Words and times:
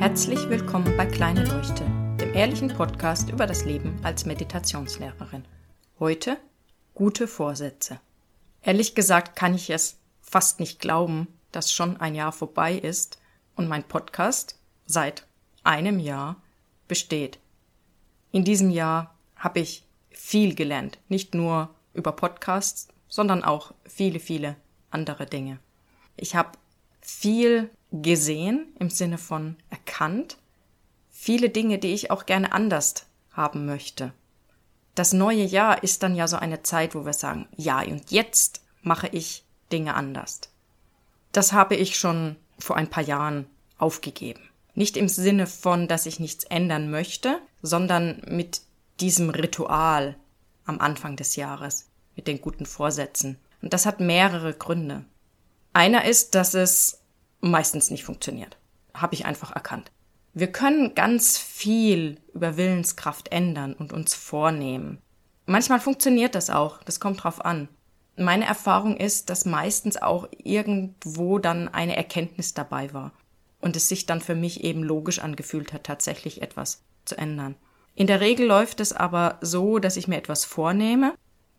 Herzlich 0.00 0.48
willkommen 0.48 0.96
bei 0.96 1.04
Kleine 1.04 1.44
Leuchte, 1.44 1.84
dem 2.18 2.32
ehrlichen 2.32 2.68
Podcast 2.68 3.28
über 3.28 3.46
das 3.46 3.66
Leben 3.66 4.00
als 4.02 4.24
Meditationslehrerin. 4.24 5.44
Heute 5.98 6.38
gute 6.94 7.28
Vorsätze. 7.28 8.00
Ehrlich 8.62 8.94
gesagt 8.94 9.36
kann 9.36 9.54
ich 9.54 9.68
es 9.68 9.98
fast 10.22 10.58
nicht 10.58 10.80
glauben, 10.80 11.28
dass 11.52 11.70
schon 11.70 11.98
ein 11.98 12.14
Jahr 12.14 12.32
vorbei 12.32 12.76
ist 12.76 13.18
und 13.56 13.68
mein 13.68 13.84
Podcast 13.84 14.58
seit 14.86 15.26
einem 15.64 15.98
Jahr 15.98 16.36
besteht. 16.88 17.38
In 18.32 18.42
diesem 18.42 18.70
Jahr 18.70 19.14
habe 19.36 19.60
ich 19.60 19.84
viel 20.08 20.54
gelernt, 20.54 20.96
nicht 21.10 21.34
nur 21.34 21.74
über 21.92 22.12
Podcasts, 22.12 22.88
sondern 23.06 23.44
auch 23.44 23.74
viele, 23.84 24.18
viele 24.18 24.56
andere 24.90 25.26
Dinge. 25.26 25.58
Ich 26.16 26.36
habe 26.36 26.52
viel 27.02 27.68
gesehen 27.92 28.72
im 28.78 28.90
Sinne 28.90 29.18
von 29.18 29.56
erkannt, 29.80 30.36
viele 31.10 31.50
Dinge, 31.50 31.78
die 31.78 31.92
ich 31.92 32.10
auch 32.10 32.26
gerne 32.26 32.52
anders 32.52 33.06
haben 33.32 33.66
möchte. 33.66 34.12
Das 34.94 35.12
neue 35.12 35.44
Jahr 35.44 35.82
ist 35.82 36.02
dann 36.02 36.14
ja 36.14 36.28
so 36.28 36.36
eine 36.36 36.62
Zeit, 36.62 36.94
wo 36.94 37.04
wir 37.06 37.12
sagen, 37.12 37.48
ja, 37.56 37.80
und 37.80 38.10
jetzt 38.10 38.62
mache 38.82 39.08
ich 39.08 39.44
Dinge 39.72 39.94
anders. 39.94 40.40
Das 41.32 41.52
habe 41.52 41.76
ich 41.76 41.98
schon 41.98 42.36
vor 42.58 42.76
ein 42.76 42.90
paar 42.90 43.04
Jahren 43.04 43.46
aufgegeben. 43.78 44.40
Nicht 44.74 44.96
im 44.96 45.08
Sinne 45.08 45.46
von, 45.46 45.88
dass 45.88 46.06
ich 46.06 46.20
nichts 46.20 46.44
ändern 46.44 46.90
möchte, 46.90 47.40
sondern 47.62 48.22
mit 48.26 48.62
diesem 49.00 49.30
Ritual 49.30 50.16
am 50.64 50.80
Anfang 50.80 51.16
des 51.16 51.36
Jahres, 51.36 51.88
mit 52.16 52.26
den 52.26 52.40
guten 52.40 52.66
Vorsätzen. 52.66 53.38
Und 53.62 53.72
das 53.72 53.86
hat 53.86 54.00
mehrere 54.00 54.52
Gründe. 54.54 55.04
Einer 55.72 56.04
ist, 56.04 56.34
dass 56.34 56.54
es 56.54 57.00
meistens 57.40 57.90
nicht 57.90 58.04
funktioniert. 58.04 58.56
Habe 59.00 59.14
ich 59.14 59.26
einfach 59.26 59.52
erkannt. 59.52 59.90
Wir 60.32 60.52
können 60.52 60.94
ganz 60.94 61.38
viel 61.38 62.18
über 62.34 62.56
Willenskraft 62.56 63.32
ändern 63.32 63.74
und 63.74 63.92
uns 63.92 64.14
vornehmen. 64.14 64.98
Manchmal 65.46 65.80
funktioniert 65.80 66.36
das 66.36 66.50
auch, 66.50 66.82
das 66.84 67.00
kommt 67.00 67.24
drauf 67.24 67.44
an. 67.44 67.68
Meine 68.16 68.44
Erfahrung 68.44 68.96
ist, 68.96 69.30
dass 69.30 69.44
meistens 69.44 69.96
auch 69.96 70.28
irgendwo 70.38 71.38
dann 71.38 71.68
eine 71.68 71.96
Erkenntnis 71.96 72.54
dabei 72.54 72.92
war 72.92 73.12
und 73.60 73.76
es 73.76 73.88
sich 73.88 74.06
dann 74.06 74.20
für 74.20 74.34
mich 74.34 74.62
eben 74.62 74.82
logisch 74.82 75.18
angefühlt 75.18 75.72
hat, 75.72 75.84
tatsächlich 75.84 76.42
etwas 76.42 76.82
zu 77.04 77.16
ändern. 77.16 77.56
In 77.94 78.06
der 78.06 78.20
Regel 78.20 78.46
läuft 78.46 78.80
es 78.80 78.92
aber 78.92 79.38
so, 79.40 79.78
dass 79.78 79.96
ich 79.96 80.06
mir 80.06 80.16
etwas 80.16 80.44
vornehme, 80.44 81.14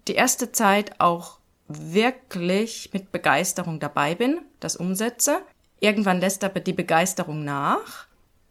die 0.08 0.16
erste 0.16 0.52
Zeit 0.52 1.00
auch 1.00 1.39
wirklich 1.67 2.92
mit 2.94 3.12
Begeisterung 3.12 3.80
dabei 3.80 4.16
bin, 4.16 4.42
das 4.59 4.75
umsetze, 4.75 5.42
Irgendwann 5.81 6.21
lässt 6.21 6.43
aber 6.43 6.59
die 6.59 6.73
Begeisterung 6.73 7.43
nach, 7.43 8.05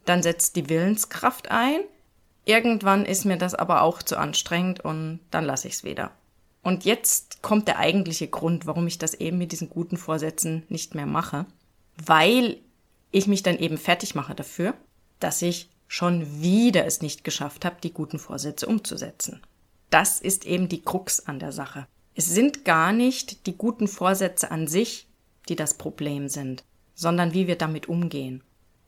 dann 0.05 0.21
setzt 0.21 0.57
die 0.57 0.67
Willenskraft 0.69 1.49
ein, 1.49 1.79
irgendwann 2.43 3.05
ist 3.05 3.23
mir 3.23 3.37
das 3.37 3.55
aber 3.55 3.81
auch 3.81 4.03
zu 4.03 4.17
anstrengend 4.17 4.81
und 4.81 5.21
dann 5.31 5.45
lasse 5.45 5.69
ich 5.69 5.75
es 5.75 5.83
wieder. 5.85 6.11
Und 6.61 6.83
jetzt 6.83 7.41
kommt 7.41 7.69
der 7.69 7.79
eigentliche 7.79 8.27
Grund, 8.27 8.67
warum 8.67 8.85
ich 8.85 8.97
das 8.97 9.13
eben 9.13 9.37
mit 9.37 9.53
diesen 9.53 9.69
guten 9.69 9.95
Vorsätzen 9.95 10.63
nicht 10.67 10.93
mehr 10.93 11.05
mache, 11.05 11.45
weil 12.05 12.59
ich 13.11 13.27
mich 13.27 13.43
dann 13.43 13.57
eben 13.57 13.77
fertig 13.77 14.13
mache 14.13 14.35
dafür, 14.35 14.73
dass 15.19 15.41
ich 15.41 15.69
schon 15.87 16.41
wieder 16.41 16.85
es 16.85 17.01
nicht 17.01 17.23
geschafft 17.23 17.63
habe, 17.63 17.77
die 17.81 17.93
guten 17.93 18.19
Vorsätze 18.19 18.67
umzusetzen. 18.67 19.41
Das 19.89 20.19
ist 20.19 20.45
eben 20.45 20.67
die 20.67 20.81
Krux 20.81 21.25
an 21.27 21.39
der 21.39 21.53
Sache. 21.53 21.87
Es 22.13 22.25
sind 22.25 22.65
gar 22.65 22.91
nicht 22.91 23.45
die 23.45 23.57
guten 23.57 23.87
Vorsätze 23.87 24.51
an 24.51 24.67
sich, 24.67 25.07
die 25.47 25.55
das 25.55 25.75
Problem 25.75 26.27
sind, 26.27 26.63
sondern 26.95 27.33
wie 27.33 27.47
wir 27.47 27.57
damit 27.57 27.89
umgehen. 27.89 28.43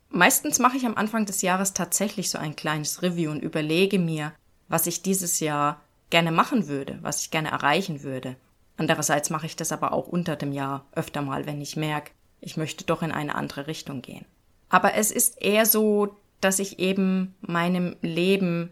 Meistens 0.10 0.60
mache 0.60 0.78
ich 0.78 0.86
am 0.86 0.96
Anfang 0.96 1.26
des 1.26 1.42
Jahres 1.42 1.74
tatsächlich 1.74 2.30
so 2.30 2.38
ein 2.38 2.56
kleines 2.56 3.02
Review 3.02 3.32
und 3.32 3.42
überlege 3.42 3.98
mir, 3.98 4.34
was 4.68 4.86
ich 4.86 5.02
dieses 5.02 5.40
Jahr 5.40 5.82
gerne 6.10 6.32
machen 6.32 6.68
würde, 6.68 7.00
was 7.02 7.22
ich 7.22 7.32
gerne 7.32 7.50
erreichen 7.50 8.04
würde. 8.04 8.36
Andererseits 8.78 9.30
mache 9.30 9.48
ich 9.48 9.56
das 9.56 9.72
aber 9.72 9.92
auch 9.92 10.08
unter 10.08 10.36
dem 10.36 10.52
Jahr 10.52 10.86
öfter 10.94 11.22
mal, 11.22 11.46
wenn 11.46 11.62
ich 11.62 11.76
merke, 11.76 12.12
ich 12.42 12.58
möchte 12.58 12.84
doch 12.86 13.02
in 13.02 13.12
eine 13.12 13.36
andere 13.36 13.68
Richtung 13.68 14.02
gehen. 14.02 14.26
Aber 14.70 14.94
es 14.96 15.12
ist 15.12 15.42
eher 15.42 15.66
so, 15.66 16.18
dass 16.42 16.60
ich 16.60 16.80
eben 16.80 17.34
meinem 17.42 17.96
Leben 18.02 18.70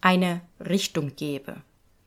eine 0.00 0.40
Richtung 0.60 1.16
gebe. 1.16 1.56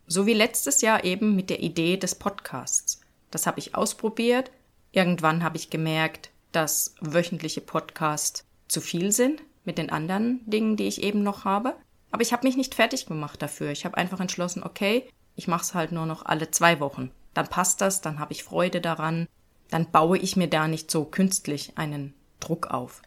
So 0.05 0.25
wie 0.25 0.33
letztes 0.33 0.81
Jahr 0.81 1.03
eben 1.03 1.35
mit 1.35 1.49
der 1.49 1.61
Idee 1.61 1.97
des 1.97 2.15
Podcasts. 2.15 3.01
Das 3.31 3.47
habe 3.47 3.59
ich 3.59 3.75
ausprobiert. 3.75 4.51
Irgendwann 4.91 5.43
habe 5.43 5.57
ich 5.57 5.69
gemerkt, 5.69 6.29
dass 6.51 6.95
wöchentliche 7.01 7.61
Podcasts 7.61 8.45
zu 8.67 8.81
viel 8.81 9.11
sind 9.11 9.41
mit 9.65 9.77
den 9.77 9.89
anderen 9.89 10.41
Dingen, 10.49 10.75
die 10.77 10.87
ich 10.87 11.03
eben 11.03 11.23
noch 11.23 11.45
habe. 11.45 11.75
Aber 12.11 12.21
ich 12.21 12.33
habe 12.33 12.47
mich 12.47 12.57
nicht 12.57 12.75
fertig 12.75 13.05
gemacht 13.05 13.41
dafür. 13.41 13.71
Ich 13.71 13.85
habe 13.85 13.97
einfach 13.97 14.19
entschlossen, 14.19 14.63
okay, 14.63 15.09
ich 15.35 15.47
mache 15.47 15.63
es 15.63 15.73
halt 15.73 15.91
nur 15.91 16.05
noch 16.05 16.25
alle 16.25 16.51
zwei 16.51 16.79
Wochen. 16.79 17.11
Dann 17.33 17.47
passt 17.47 17.81
das, 17.81 18.01
dann 18.01 18.19
habe 18.19 18.33
ich 18.33 18.43
Freude 18.43 18.81
daran, 18.81 19.27
dann 19.69 19.91
baue 19.91 20.17
ich 20.17 20.35
mir 20.35 20.47
da 20.47 20.67
nicht 20.67 20.89
so 20.89 21.05
künstlich 21.05 21.77
einen 21.77 22.13
Druck 22.39 22.67
auf. 22.67 23.01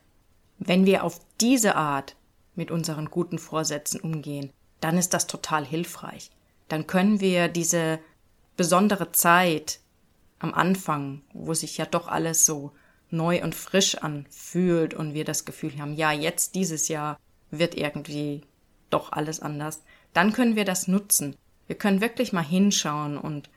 Wenn 0.58 0.86
wir 0.86 1.04
auf 1.04 1.20
diese 1.40 1.74
Art 1.74 2.16
mit 2.54 2.70
unseren 2.70 3.06
guten 3.06 3.38
Vorsätzen 3.38 4.00
umgehen, 4.00 4.52
dann 4.80 4.98
ist 4.98 5.14
das 5.14 5.26
total 5.26 5.64
hilfreich. 5.64 6.30
Dann 6.68 6.86
können 6.86 7.20
wir 7.20 7.48
diese 7.48 7.98
besondere 8.56 9.12
Zeit 9.12 9.80
am 10.38 10.54
Anfang, 10.54 11.22
wo 11.32 11.54
sich 11.54 11.78
ja 11.78 11.86
doch 11.86 12.08
alles 12.08 12.46
so 12.46 12.72
neu 13.12 13.42
und 13.42 13.54
frisch 13.54 13.96
anfühlt 13.96 14.94
und 14.94 15.14
wir 15.14 15.24
das 15.24 15.44
Gefühl 15.44 15.78
haben, 15.78 15.94
ja, 15.94 16.12
jetzt 16.12 16.54
dieses 16.54 16.88
Jahr 16.88 17.18
wird 17.50 17.74
irgendwie 17.74 18.42
doch 18.90 19.12
alles 19.12 19.40
anders, 19.40 19.82
dann 20.12 20.32
können 20.32 20.56
wir 20.56 20.64
das 20.64 20.88
nutzen. 20.88 21.36
Wir 21.66 21.76
können 21.76 22.00
wirklich 22.00 22.32
mal 22.32 22.44
hinschauen 22.44 23.16
und 23.16 23.48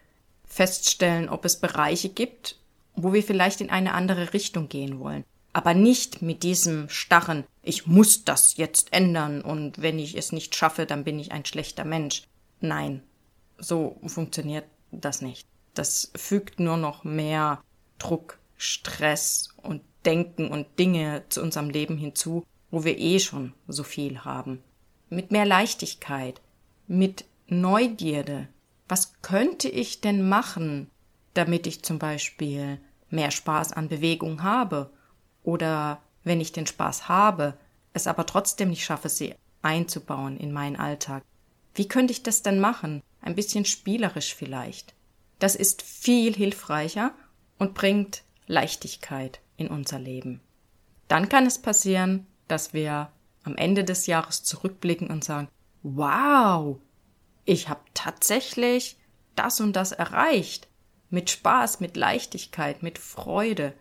feststellen, 0.45 1.29
ob 1.29 1.45
es 1.45 1.59
Bereiche 1.59 2.09
gibt, 2.09 2.59
wo 2.95 3.13
wir 3.13 3.23
vielleicht 3.23 3.61
in 3.61 3.69
eine 3.69 3.93
andere 3.93 4.33
Richtung 4.33 4.69
gehen 4.69 4.99
wollen. 4.99 5.23
Aber 5.51 5.73
nicht 5.73 6.21
mit 6.21 6.43
diesem 6.43 6.89
starren, 6.89 7.43
ich 7.61 7.85
muss 7.85 8.23
das 8.25 8.57
jetzt 8.57 8.91
ändern 8.91 9.41
und 9.41 9.81
wenn 9.81 9.99
ich 9.99 10.17
es 10.17 10.31
nicht 10.31 10.55
schaffe, 10.55 10.85
dann 10.85 11.03
bin 11.03 11.19
ich 11.19 11.31
ein 11.31 11.45
schlechter 11.45 11.85
Mensch. 11.85 12.23
Nein, 12.59 13.03
so 13.57 13.99
funktioniert 14.05 14.65
das 14.91 15.21
nicht. 15.21 15.47
Das 15.73 16.11
fügt 16.15 16.59
nur 16.59 16.77
noch 16.77 17.03
mehr 17.03 17.61
Druck 17.99 18.39
Stress 18.63 19.49
und 19.61 19.81
Denken 20.05 20.47
und 20.47 20.79
Dinge 20.79 21.23
zu 21.29 21.41
unserem 21.41 21.69
Leben 21.69 21.97
hinzu, 21.97 22.45
wo 22.71 22.83
wir 22.83 22.97
eh 22.97 23.19
schon 23.19 23.53
so 23.67 23.83
viel 23.83 24.19
haben. 24.19 24.63
Mit 25.09 25.31
mehr 25.31 25.45
Leichtigkeit, 25.45 26.41
mit 26.87 27.25
Neugierde. 27.47 28.47
Was 28.87 29.21
könnte 29.21 29.67
ich 29.67 29.99
denn 30.01 30.27
machen, 30.27 30.89
damit 31.33 31.67
ich 31.67 31.83
zum 31.83 31.99
Beispiel 31.99 32.79
mehr 33.09 33.31
Spaß 33.31 33.73
an 33.73 33.89
Bewegung 33.89 34.43
habe? 34.43 34.89
Oder 35.43 36.01
wenn 36.23 36.39
ich 36.39 36.53
den 36.53 36.65
Spaß 36.65 37.09
habe, 37.09 37.57
es 37.91 38.07
aber 38.07 38.25
trotzdem 38.25 38.69
nicht 38.69 38.85
schaffe, 38.85 39.09
sie 39.09 39.35
einzubauen 39.61 40.37
in 40.37 40.53
meinen 40.53 40.77
Alltag. 40.77 41.23
Wie 41.75 41.87
könnte 41.87 42.13
ich 42.13 42.23
das 42.23 42.43
denn 42.43 42.59
machen? 42.59 43.03
Ein 43.21 43.35
bisschen 43.35 43.65
spielerisch 43.65 44.33
vielleicht. 44.33 44.93
Das 45.39 45.55
ist 45.55 45.81
viel 45.81 46.33
hilfreicher 46.33 47.13
und 47.59 47.73
bringt 47.73 48.23
Leichtigkeit 48.47 49.39
in 49.57 49.67
unser 49.67 49.99
Leben. 49.99 50.41
Dann 51.07 51.29
kann 51.29 51.45
es 51.45 51.61
passieren, 51.61 52.25
dass 52.47 52.73
wir 52.73 53.11
am 53.43 53.55
Ende 53.55 53.83
des 53.83 54.07
Jahres 54.07 54.43
zurückblicken 54.43 55.09
und 55.09 55.23
sagen, 55.23 55.47
wow, 55.83 56.79
ich 57.45 57.69
habe 57.69 57.81
tatsächlich 57.93 58.97
das 59.35 59.59
und 59.59 59.73
das 59.73 59.91
erreicht. 59.91 60.67
Mit 61.09 61.29
Spaß, 61.29 61.79
mit 61.79 61.97
Leichtigkeit, 61.97 62.81
mit 62.81 62.97
Freude. 62.97 63.73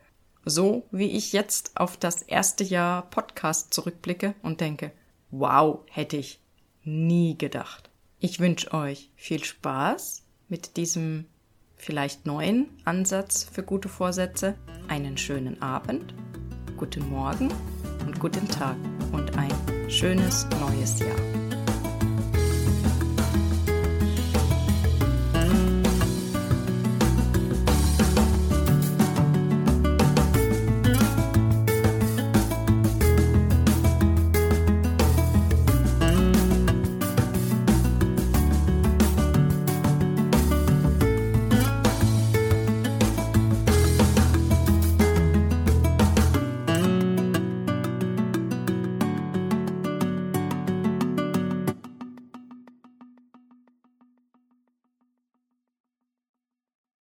So 0.44 0.86
wie 0.90 1.10
ich 1.10 1.32
jetzt 1.32 1.76
auf 1.76 1.96
das 1.96 2.22
erste 2.22 2.64
Jahr 2.64 3.08
Podcast 3.08 3.72
zurückblicke 3.72 4.34
und 4.42 4.60
denke, 4.60 4.92
wow, 5.30 5.80
hätte 5.88 6.16
ich 6.16 6.40
nie 6.84 7.38
gedacht. 7.38 7.90
Ich 8.18 8.40
wünsche 8.40 8.72
euch 8.72 9.10
viel 9.16 9.42
Spaß 9.42 10.24
mit 10.48 10.76
diesem 10.76 11.26
vielleicht 11.82 12.26
neuen 12.26 12.68
Ansatz 12.84 13.44
für 13.50 13.64
gute 13.64 13.88
Vorsätze, 13.88 14.54
einen 14.88 15.18
schönen 15.18 15.60
Abend, 15.60 16.14
guten 16.76 17.08
Morgen 17.10 17.48
und 18.06 18.20
guten 18.20 18.48
Tag 18.48 18.76
und 19.10 19.36
ein 19.36 19.50
schönes 19.90 20.46
neues 20.60 21.00
Jahr. 21.00 21.41